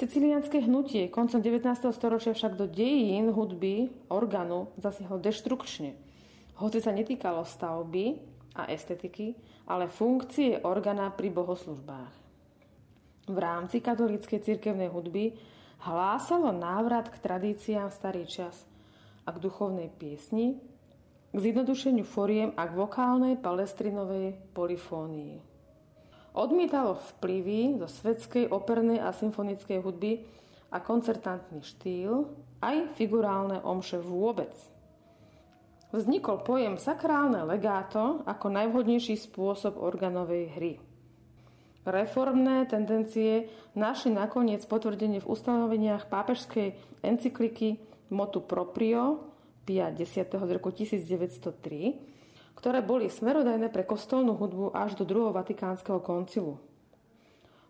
Ceciliánske 0.00 0.64
hnutie 0.64 1.12
koncom 1.12 1.44
19. 1.44 1.68
storočia 1.92 2.32
však 2.32 2.56
do 2.56 2.64
dejín 2.64 3.28
hudby 3.28 3.92
orgánu 4.08 4.72
zasiahlo 4.80 5.20
deštrukčne. 5.20 5.92
Hoci 6.56 6.80
sa 6.80 6.96
netýkalo 6.96 7.44
stavby 7.44 8.16
a 8.56 8.72
estetiky, 8.72 9.36
ale 9.66 9.90
funkcie 9.90 10.62
organa 10.62 11.10
pri 11.10 11.34
bohoslužbách. 11.34 12.14
V 13.26 13.36
rámci 13.36 13.82
katolíckej 13.82 14.38
cirkevnej 14.46 14.86
hudby 14.86 15.34
hlásalo 15.82 16.54
návrat 16.54 17.10
k 17.10 17.18
tradíciám 17.18 17.90
starý 17.90 18.22
čas 18.30 18.62
a 19.26 19.34
k 19.34 19.42
duchovnej 19.42 19.90
piesni, 19.90 20.62
k 21.34 21.36
zjednodušeniu 21.36 22.06
foriem 22.06 22.54
a 22.54 22.70
k 22.70 22.78
vokálnej 22.78 23.34
palestrinovej 23.42 24.38
polifónii. 24.54 25.42
Odmietalo 26.38 27.02
vplyvy 27.18 27.82
zo 27.82 27.88
svetskej 27.90 28.46
opernej 28.54 29.02
a 29.02 29.10
symfonickej 29.10 29.82
hudby 29.82 30.22
a 30.70 30.78
koncertantný 30.78 31.66
štýl, 31.66 32.30
aj 32.62 32.94
figurálne 32.94 33.58
omše 33.66 33.98
vôbec– 33.98 34.54
vznikol 35.96 36.44
pojem 36.44 36.76
sakrálne 36.76 37.40
legáto 37.48 38.20
ako 38.28 38.52
najvhodnejší 38.52 39.16
spôsob 39.16 39.80
organovej 39.80 40.44
hry. 40.52 40.72
Reformné 41.86 42.68
tendencie 42.68 43.48
našli 43.72 44.12
nakoniec 44.12 44.60
potvrdenie 44.68 45.22
v 45.22 45.30
ustanoveniach 45.30 46.12
pápežskej 46.12 46.76
encykliky 47.00 47.80
Motu 48.12 48.44
Proprio 48.44 49.32
Pia 49.64 49.90
10. 49.90 50.30
z 50.30 50.50
roku 50.54 50.70
1903, 50.70 52.58
ktoré 52.58 52.78
boli 52.82 53.10
smerodajné 53.10 53.70
pre 53.70 53.82
kostolnú 53.82 54.34
hudbu 54.34 54.74
až 54.74 54.94
do 54.98 55.06
druhého 55.06 55.34
vatikánskeho 55.34 56.02
koncilu. 56.02 56.58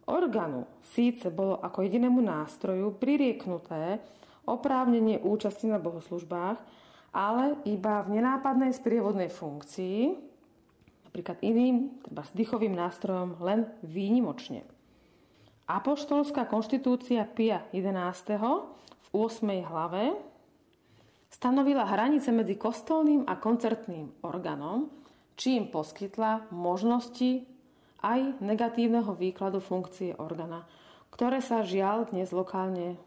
Organu 0.07 0.71
síce 0.95 1.29
bolo 1.33 1.59
ako 1.61 1.83
jedinému 1.83 2.23
nástroju 2.23 2.95
pririeknuté 2.97 3.99
oprávnenie 4.47 5.19
účasti 5.21 5.67
na 5.67 5.83
bohoslužbách, 5.83 6.86
ale 7.17 7.57
iba 7.65 8.05
v 8.05 8.21
nenápadnej 8.21 8.77
sprievodnej 8.77 9.33
funkcii, 9.33 10.13
napríklad 11.09 11.41
iným, 11.41 12.05
treba 12.05 12.21
s 12.29 12.37
dýchovým 12.37 12.77
nástrojom, 12.77 13.41
len 13.41 13.65
výnimočne. 13.81 14.69
Apoštolská 15.65 16.45
konštitúcia 16.45 17.25
Pia 17.25 17.65
11. 17.73 18.37
v 18.37 19.07
8. 19.17 19.49
hlave 19.65 20.13
stanovila 21.33 21.89
hranice 21.89 22.29
medzi 22.37 22.61
kostolným 22.61 23.25
a 23.25 23.41
koncertným 23.41 24.21
orgánom, 24.21 24.93
čím 25.41 25.73
poskytla 25.73 26.53
možnosti 26.53 27.49
aj 28.05 28.45
negatívneho 28.45 29.17
výkladu 29.17 29.65
funkcie 29.65 30.13
orgána, 30.21 30.69
ktoré 31.09 31.41
sa 31.41 31.65
žiaľ 31.65 32.13
dnes 32.13 32.29
lokálne 32.29 33.01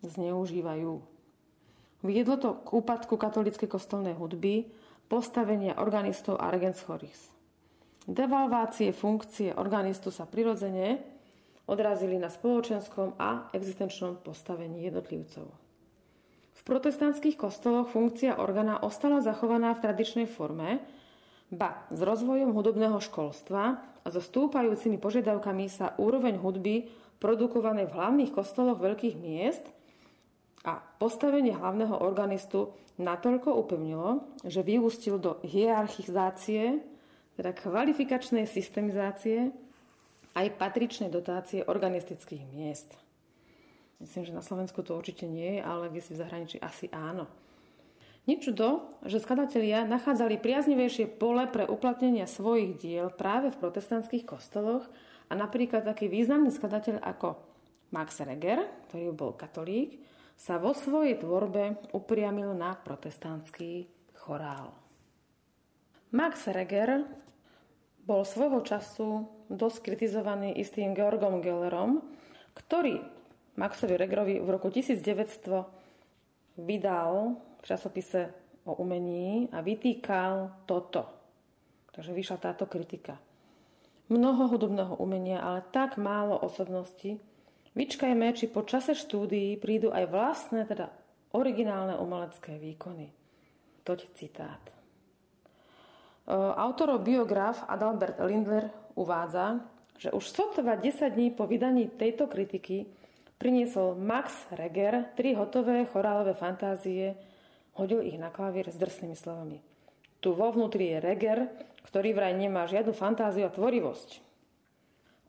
zneužívajú. 0.00 1.09
Viedlo 2.00 2.40
to 2.40 2.64
k 2.64 2.68
úpadku 2.80 3.20
katolíckej 3.20 3.68
kostolnej 3.68 4.16
hudby, 4.16 4.72
postavenia 5.12 5.76
organistov 5.76 6.40
a 6.40 6.48
regents 6.48 6.80
choris. 6.80 7.28
Devalvácie 8.08 8.96
funkcie 8.96 9.52
organistu 9.52 10.08
sa 10.08 10.24
prirodzene 10.24 10.96
odrazili 11.68 12.16
na 12.16 12.32
spoločenskom 12.32 13.20
a 13.20 13.52
existenčnom 13.52 14.16
postavení 14.24 14.88
jednotlivcov. 14.88 15.44
V 16.56 16.60
protestantských 16.64 17.36
kostoloch 17.36 17.92
funkcia 17.92 18.40
organa 18.40 18.80
ostala 18.80 19.20
zachovaná 19.20 19.76
v 19.76 19.82
tradičnej 19.84 20.28
forme, 20.28 20.80
ba 21.52 21.84
s 21.92 22.00
rozvojom 22.00 22.56
hudobného 22.56 22.96
školstva 22.96 23.62
a 24.00 24.08
so 24.08 24.24
stúpajúcimi 24.24 24.96
požiadavkami 24.96 25.68
sa 25.68 25.92
úroveň 26.00 26.40
hudby 26.40 26.88
produkovanej 27.20 27.92
v 27.92 27.96
hlavných 28.00 28.32
kostoloch 28.32 28.80
veľkých 28.80 29.20
miest– 29.20 29.68
a 30.64 30.76
postavenie 31.00 31.56
hlavného 31.56 31.96
organistu 32.04 32.76
natoľko 33.00 33.56
upevnilo, 33.56 34.36
že 34.44 34.60
vyústil 34.60 35.16
do 35.16 35.40
hierarchizácie, 35.40 36.84
teda 37.40 37.56
kvalifikačnej 37.56 38.44
systemizácie 38.44 39.48
aj 40.36 40.46
patričnej 40.60 41.08
dotácie 41.08 41.64
organistických 41.64 42.44
miest. 42.52 42.92
Myslím, 44.00 44.28
že 44.28 44.36
na 44.36 44.44
Slovensku 44.44 44.84
to 44.84 44.96
určite 44.96 45.24
nie 45.24 45.60
je, 45.60 45.62
ale 45.64 45.88
kde 45.88 46.00
si 46.04 46.12
v 46.16 46.20
zahraničí 46.20 46.56
asi 46.60 46.88
áno. 46.92 47.28
Ničudo, 48.28 49.00
že 49.08 49.20
skladatelia 49.20 49.88
nachádzali 49.88 50.36
priaznivejšie 50.44 51.08
pole 51.16 51.48
pre 51.48 51.64
uplatnenie 51.64 52.28
svojich 52.28 52.76
diel 52.76 53.08
práve 53.08 53.48
v 53.48 53.60
protestantských 53.60 54.28
kostoloch 54.28 54.84
a 55.28 55.32
napríklad 55.32 55.88
taký 55.88 56.12
významný 56.12 56.52
skladateľ 56.52 57.00
ako 57.00 57.40
Max 57.96 58.20
Reger, 58.20 58.60
ktorý 58.88 59.16
bol 59.16 59.32
katolík, 59.34 59.98
sa 60.40 60.56
vo 60.56 60.72
svojej 60.72 61.20
tvorbe 61.20 61.92
upriamil 61.92 62.56
na 62.56 62.72
protestantský 62.72 63.84
chorál. 64.16 64.72
Max 66.16 66.48
Reger 66.48 67.04
bol 68.08 68.24
svojho 68.24 68.64
času 68.64 69.28
dosť 69.52 69.84
kritizovaný 69.84 70.56
istým 70.56 70.96
Georgom 70.96 71.44
Gellerom, 71.44 72.00
ktorý 72.56 73.04
Maxovi 73.60 74.00
Regerovi 74.00 74.40
v 74.40 74.48
roku 74.48 74.72
1900 74.72 76.56
vydal 76.56 77.36
v 77.60 77.64
časopise 77.68 78.32
o 78.64 78.80
umení 78.80 79.52
a 79.52 79.60
vytýkal 79.60 80.64
toto. 80.64 81.04
Takže 81.92 82.16
vyšla 82.16 82.40
táto 82.40 82.64
kritika. 82.64 83.20
Mnoho 84.08 84.48
hudobného 84.48 84.96
umenia, 84.96 85.44
ale 85.44 85.60
tak 85.68 86.00
málo 86.00 86.40
osobnosti, 86.40 87.20
Vyčkajme, 87.70 88.34
či 88.34 88.50
po 88.50 88.66
čase 88.66 88.98
štúdií 88.98 89.54
prídu 89.54 89.94
aj 89.94 90.10
vlastné, 90.10 90.66
teda 90.66 90.90
originálne 91.30 91.94
umelecké 92.02 92.58
výkony. 92.58 93.14
Toť 93.86 94.00
citát. 94.18 94.62
E, 94.66 94.74
autorov 96.34 97.06
biograf 97.06 97.62
Adalbert 97.70 98.18
Lindler 98.18 98.74
uvádza, 98.98 99.62
že 100.02 100.10
už 100.10 100.24
sotva 100.26 100.74
10 100.74 101.14
dní 101.14 101.30
po 101.30 101.46
vydaní 101.46 101.86
tejto 101.94 102.26
kritiky 102.26 102.90
priniesol 103.38 103.94
Max 103.96 104.50
Reger 104.50 105.14
tri 105.14 105.32
hotové 105.38 105.86
chorálové 105.86 106.34
fantázie, 106.34 107.14
hodil 107.78 108.02
ich 108.04 108.18
na 108.18 108.28
klavír 108.28 108.68
s 108.68 108.76
drsnými 108.76 109.16
slovami. 109.16 109.62
Tu 110.20 110.28
vo 110.36 110.52
vnútri 110.52 110.92
je 110.92 110.98
Reger, 111.00 111.48
ktorý 111.88 112.12
vraj 112.12 112.36
nemá 112.36 112.68
žiadnu 112.68 112.92
fantáziu 112.92 113.48
a 113.48 113.54
tvorivosť. 113.54 114.20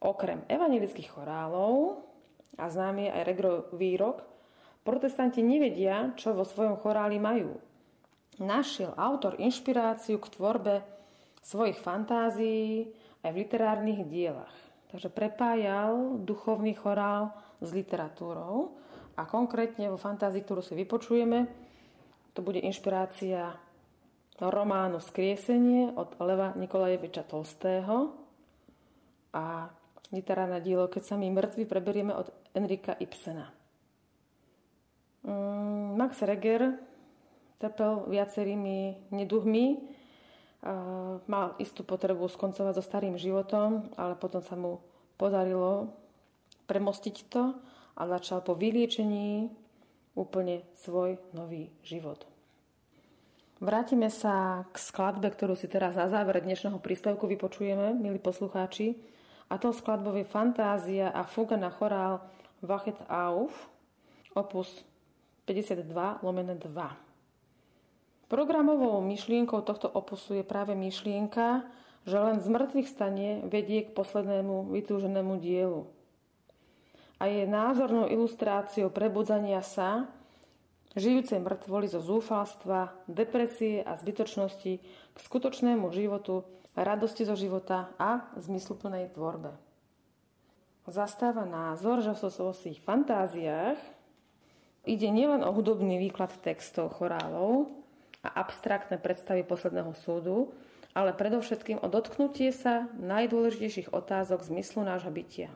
Okrem 0.03 0.43
evangelických 0.49 1.13
chorálov 1.13 2.03
a 2.57 2.65
známy 2.67 3.11
aj 3.11 3.21
Regrov 3.27 3.57
výrok, 3.75 4.23
protestanti 4.81 5.45
nevedia, 5.45 6.11
čo 6.17 6.33
vo 6.33 6.43
svojom 6.43 6.79
choráli 6.81 7.21
majú. 7.21 7.55
Našiel 8.41 8.97
autor 8.97 9.37
inšpiráciu 9.37 10.17
k 10.17 10.31
tvorbe 10.33 10.75
svojich 11.45 11.77
fantázií 11.77 12.89
aj 13.21 13.29
v 13.29 13.39
literárnych 13.45 14.01
dielach. 14.09 14.55
Takže 14.89 15.13
prepájal 15.13 16.19
duchovný 16.25 16.75
chorál 16.75 17.31
s 17.61 17.71
literatúrou 17.71 18.75
a 19.15 19.23
konkrétne 19.29 19.87
vo 19.93 20.01
fantázii, 20.01 20.41
ktorú 20.43 20.65
si 20.65 20.73
vypočujeme, 20.75 21.47
to 22.31 22.39
bude 22.39 22.63
inšpirácia 22.63 23.55
románu 24.41 24.97
Skriesenie 24.97 25.93
od 25.93 26.17
Leva 26.17 26.57
Nikolajeviča 26.57 27.27
Tolstého 27.29 28.09
a 29.37 29.69
literárne 30.09 30.57
dielo 30.63 30.89
Keď 30.89 31.03
sa 31.05 31.15
my 31.19 31.29
mŕtvi 31.29 31.69
preberieme 31.69 32.15
od 32.15 32.33
Enrika 32.53 32.95
Ibsena. 32.99 33.47
Mm, 35.23 35.95
Max 35.95 36.21
Reger 36.25 36.75
trpel 37.61 38.09
viacerými 38.09 39.11
neduhmi 39.13 39.65
mal 41.25 41.57
istú 41.57 41.81
potrebu 41.81 42.29
skoncovať 42.29 42.73
so 42.77 42.83
starým 42.85 43.17
životom, 43.17 43.89
ale 43.97 44.13
potom 44.13 44.45
sa 44.45 44.53
mu 44.53 44.77
podarilo 45.17 45.89
premostiť 46.69 47.15
to 47.29 47.57
a 47.97 48.01
začal 48.05 48.45
po 48.45 48.53
vyliečení 48.53 49.49
úplne 50.13 50.61
svoj 50.77 51.17
nový 51.33 51.73
život. 51.81 52.29
Vrátime 53.61 54.09
sa 54.09 54.65
k 54.73 54.75
skladbe, 54.77 55.29
ktorú 55.29 55.53
si 55.53 55.69
teraz 55.69 55.93
na 55.93 56.09
záver 56.09 56.41
dnešného 56.41 56.81
príspevku 56.81 57.29
vypočujeme, 57.29 57.93
milí 57.93 58.17
poslucháči. 58.17 58.97
A 59.53 59.61
to 59.61 59.69
skladbou 59.69 60.17
je 60.17 60.25
Fantázia 60.25 61.13
a 61.13 61.21
Fuga 61.21 61.61
na 61.61 61.69
chorál 61.69 62.25
Wachet 62.61 62.97
auf, 63.09 63.49
opus 64.37 64.69
52 65.49 66.21
lomené 66.21 66.53
2. 66.55 66.69
Programovou 68.29 69.01
myšlienkou 69.01 69.65
tohto 69.65 69.89
opusu 69.89 70.37
je 70.37 70.45
práve 70.45 70.77
myšlienka, 70.77 71.65
že 72.05 72.17
len 72.21 72.37
z 72.37 72.47
mŕtvych 72.47 72.87
stane 72.87 73.29
vedie 73.49 73.89
k 73.89 73.93
poslednému 73.97 74.71
vytúženému 74.71 75.41
dielu. 75.41 75.89
A 77.17 77.29
je 77.29 77.49
názornou 77.49 78.09
ilustráciou 78.09 78.93
prebudzania 78.93 79.65
sa 79.65 80.09
žijúcej 80.93 81.41
mŕtvoli 81.41 81.89
zo 81.89 82.01
zúfalstva, 82.01 82.93
depresie 83.09 83.81
a 83.81 83.97
zbytočnosti 83.97 84.73
k 85.13 85.17
skutočnému 85.17 85.89
životu, 85.93 86.45
radosti 86.77 87.25
zo 87.25 87.33
života 87.33 87.89
a 87.97 88.29
zmysluplnej 88.37 89.11
tvorbe. 89.13 89.70
Zastáva 90.89 91.45
názor, 91.45 92.01
že 92.01 92.17
v 92.17 92.33
svojich 92.33 92.81
fantáziách 92.81 93.77
ide 94.89 95.07
nielen 95.13 95.45
o 95.45 95.53
hudobný 95.53 96.01
výklad 96.01 96.33
textov 96.41 96.97
chorálov 96.97 97.69
a 98.25 98.41
abstraktné 98.41 98.97
predstavy 98.97 99.45
posledného 99.45 99.93
súdu, 99.93 100.49
ale 100.97 101.13
predovšetkým 101.13 101.79
o 101.79 101.87
dotknutie 101.87 102.49
sa 102.49 102.89
najdôležitejších 102.97 103.93
otázok 103.93 104.41
zmyslu 104.41 104.81
nášho 104.81 105.13
bytia. 105.13 105.53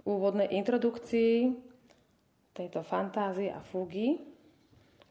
V 0.00 0.16
úvodnej 0.16 0.48
introdukcii 0.56 1.52
tejto 2.56 2.80
fantázie 2.82 3.52
a 3.52 3.60
fúgy 3.60 4.20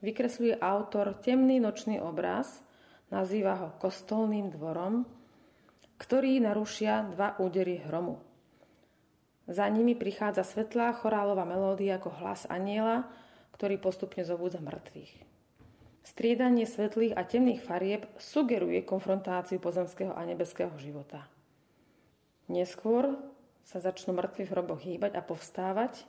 vykresľuje 0.01 0.59
autor 0.59 1.13
temný 1.21 1.61
nočný 1.61 2.01
obraz, 2.01 2.59
nazýva 3.13 3.53
ho 3.55 3.67
kostolným 3.77 4.49
dvorom, 4.49 5.05
ktorý 6.01 6.41
narušia 6.41 7.07
dva 7.13 7.37
údery 7.39 7.79
hromu. 7.85 8.32
Za 9.47 9.67
nimi 9.67 9.91
prichádza 9.95 10.47
svetlá 10.47 10.95
chorálová 10.95 11.43
melódia 11.43 11.99
ako 11.99 12.15
hlas 12.23 12.47
aniela, 12.47 13.07
ktorý 13.59 13.75
postupne 13.75 14.23
zobúdza 14.23 14.63
mŕtvych. 14.63 15.11
Striedanie 16.03 16.67
svetlých 16.67 17.15
a 17.15 17.23
temných 17.23 17.63
farieb 17.63 18.07
sugeruje 18.19 18.83
konfrontáciu 18.83 19.59
pozemského 19.59 20.11
a 20.15 20.21
nebeského 20.27 20.71
života. 20.79 21.27
Neskôr 22.51 23.15
sa 23.63 23.79
začnú 23.79 24.11
mŕtvi 24.15 24.43
v 24.43 24.51
hroboch 24.51 24.83
hýbať 24.83 25.15
a 25.15 25.23
povstávať 25.23 26.03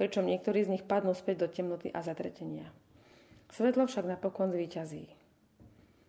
pričom 0.00 0.24
niektorí 0.24 0.64
z 0.64 0.72
nich 0.72 0.84
padnú 0.88 1.12
späť 1.12 1.44
do 1.44 1.48
temnoty 1.52 1.92
a 1.92 2.00
zatretenia. 2.00 2.72
Svetlo 3.52 3.84
však 3.84 4.08
napokon 4.08 4.48
zvíťazí. 4.48 5.04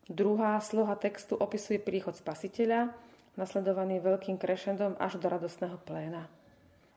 Druhá 0.08 0.56
sloha 0.64 0.96
textu 0.96 1.36
opisuje 1.36 1.76
príchod 1.76 2.16
spasiteľa, 2.16 2.96
nasledovaný 3.36 4.00
veľkým 4.00 4.40
krešendom 4.40 4.96
až 4.96 5.20
do 5.20 5.28
radostného 5.28 5.76
pléna. 5.84 6.32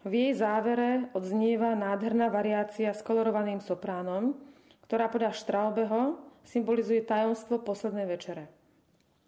V 0.04 0.12
jej 0.12 0.36
závere 0.36 1.08
odznieva 1.16 1.72
nádherná 1.72 2.28
variácia 2.28 2.92
s 2.92 3.00
kolorovaným 3.00 3.64
sopránom, 3.64 4.36
ktorá 4.84 5.08
podľa 5.08 5.32
Štraubeho 5.32 6.20
symbolizuje 6.44 7.00
tajomstvo 7.00 7.64
poslednej 7.64 8.04
večere. 8.04 8.52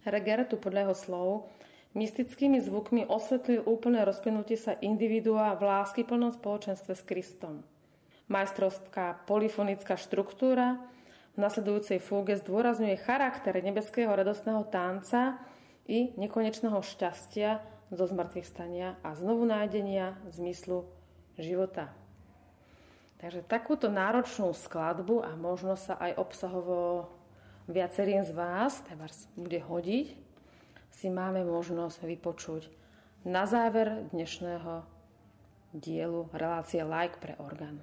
Reger 0.04 0.44
tu 0.44 0.60
podľa 0.60 0.92
jeho 0.92 0.96
slov 0.96 1.28
mystickými 1.96 2.60
zvukmi 2.60 3.08
osvetlil 3.08 3.64
úplné 3.64 4.04
rozplynutie 4.04 4.60
sa 4.60 4.76
individua 4.84 5.56
v 5.56 5.64
lásky 5.64 6.04
plnom 6.04 6.36
spoločenstve 6.36 6.92
s 6.92 7.02
Kristom. 7.08 7.64
Majstrovská 8.28 9.24
polyfonická 9.24 9.96
štruktúra 9.96 10.76
v 11.32 11.38
nasledujúcej 11.40 12.04
fúge 12.04 12.36
zdôrazňuje 12.44 13.00
charakter 13.00 13.56
nebeského 13.64 14.12
radostného 14.12 14.68
tanca 14.68 15.40
i 15.88 16.12
nekonečného 16.20 16.84
šťastia 16.84 17.75
zo 17.90 18.04
zmrtvých 18.06 18.46
stania 18.46 18.98
a 19.06 19.14
znovu 19.14 19.46
nájdenia 19.46 20.18
zmyslu 20.30 20.86
života. 21.38 21.92
Takže 23.16 23.46
takúto 23.46 23.88
náročnú 23.88 24.52
skladbu 24.52 25.24
a 25.24 25.32
možno 25.38 25.78
sa 25.78 25.96
aj 25.96 26.20
obsahovo 26.20 27.08
viacerým 27.70 28.22
z 28.26 28.32
vás 28.36 28.84
bude 29.34 29.58
hodiť, 29.62 30.12
si 30.92 31.12
máme 31.12 31.44
možnosť 31.44 32.08
vypočuť 32.08 32.62
na 33.26 33.44
záver 33.44 34.08
dnešného 34.14 34.84
dielu 35.76 36.30
relácie 36.32 36.80
Like 36.80 37.20
pre 37.20 37.36
orgán. 37.36 37.82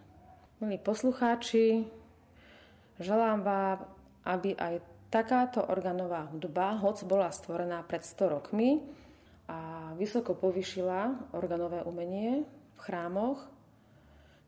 Milí 0.58 0.80
poslucháči, 0.80 1.86
želám 2.97 3.43
vám, 3.43 3.78
aby 4.26 4.56
aj 4.58 4.82
takáto 5.14 5.62
organová 5.62 6.26
hudba, 6.32 6.80
hoc 6.82 7.04
bola 7.06 7.30
stvorená 7.30 7.86
pred 7.86 8.01
100 8.01 8.34
rokmi 8.34 8.82
a 9.47 9.91
vysoko 9.99 10.33
povyšila 10.33 11.31
organové 11.35 11.83
umenie 11.83 12.47
v 12.75 12.79
chrámoch, 12.79 13.43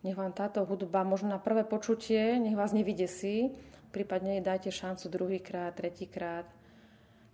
nech 0.06 0.16
vám 0.16 0.32
táto 0.32 0.62
hudba 0.64 1.02
možno 1.02 1.34
na 1.34 1.42
prvé 1.42 1.66
počutie, 1.66 2.38
nech 2.38 2.54
vás 2.54 2.72
nevydesí, 2.72 3.58
prípadne 3.90 4.40
dajte 4.40 4.70
šancu 4.70 5.10
druhýkrát, 5.10 5.74
tretíkrát 5.74 6.46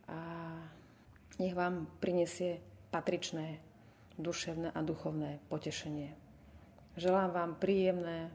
a 0.08 0.20
nech 1.38 1.52
vám 1.52 1.90
prinesie 2.00 2.64
patričné 2.90 3.60
duševné 4.16 4.72
a 4.72 4.80
duchovné 4.80 5.44
potešenie. 5.52 6.16
Želám 6.96 7.30
vám 7.32 7.52
príjemné 7.60 8.32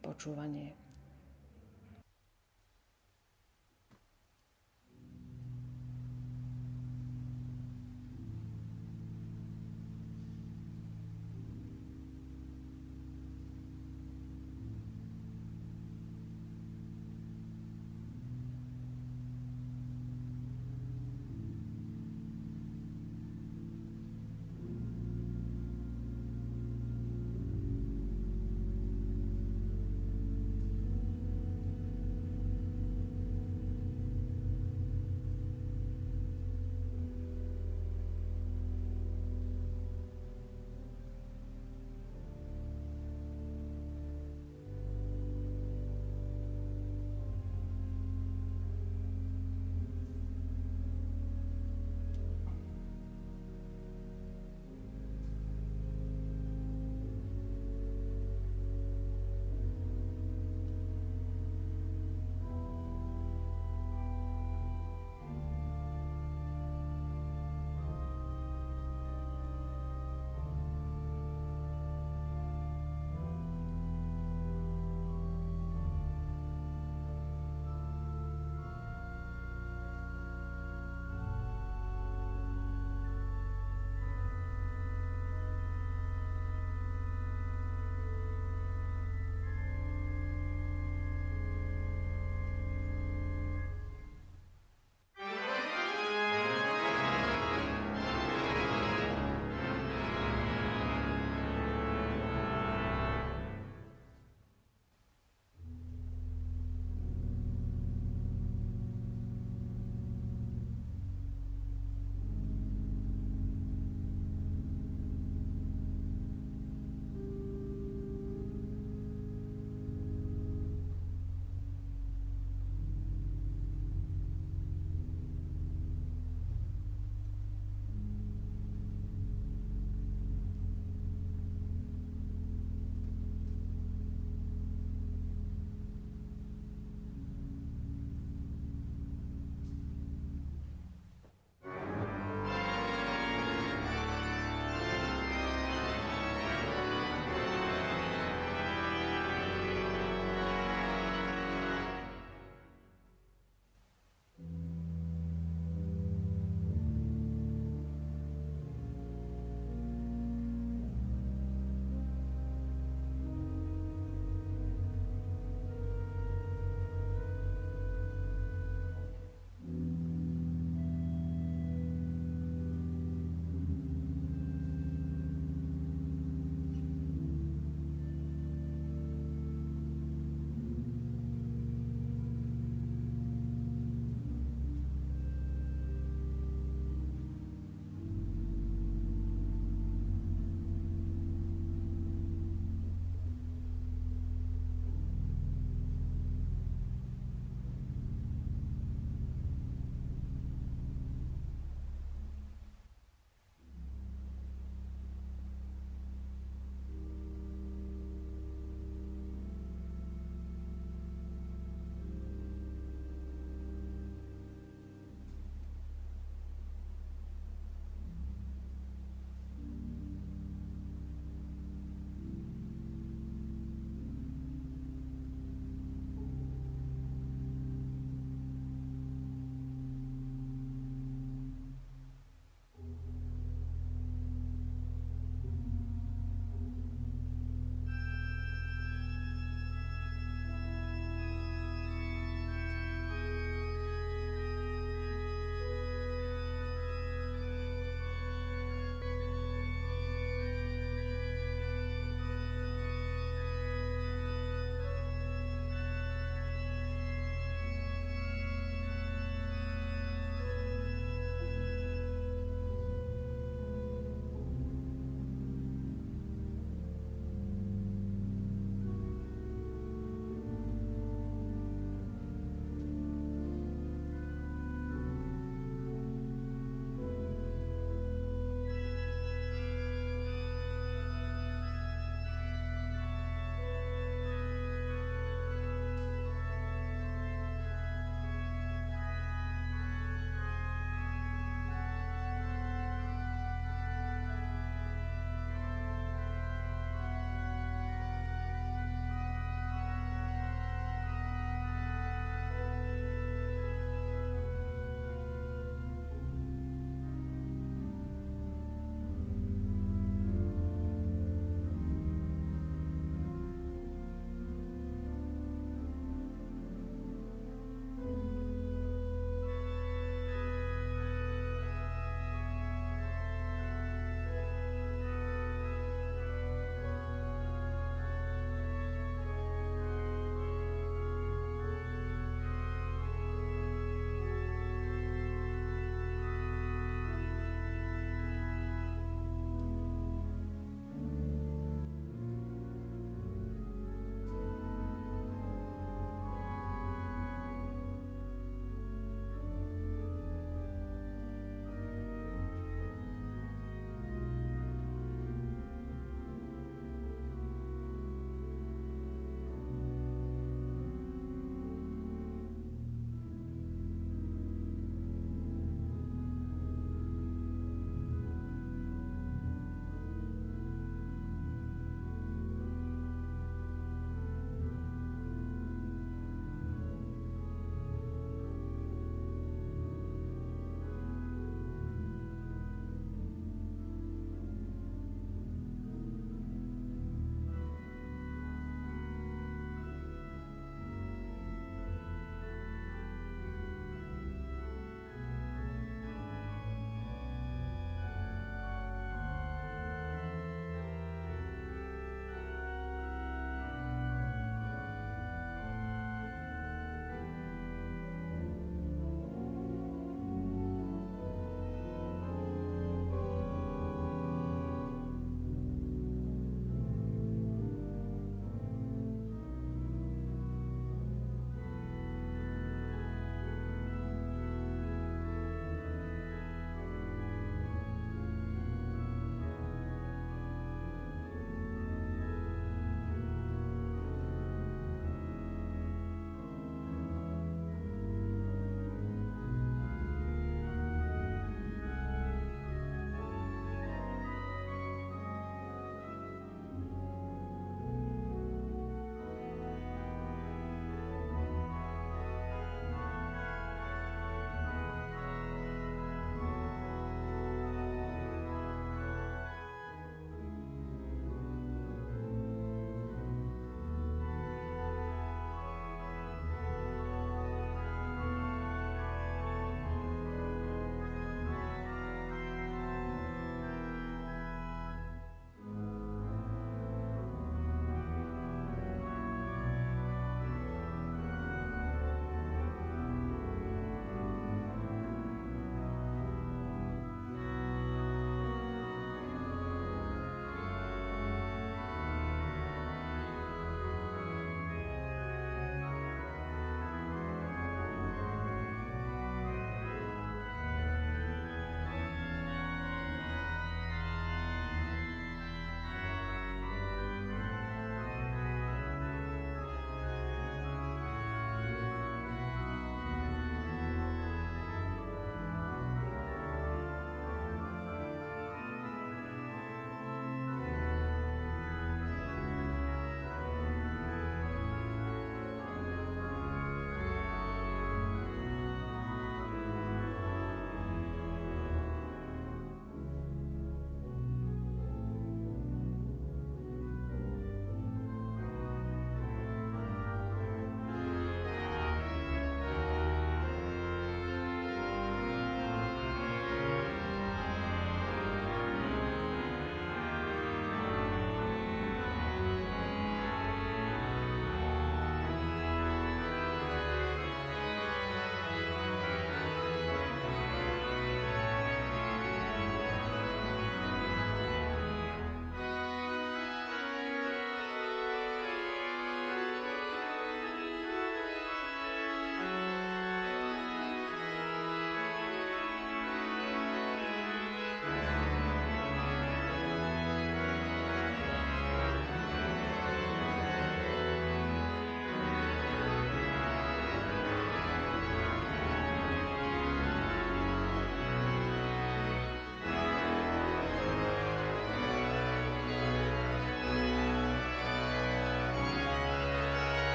počúvanie. 0.00 0.79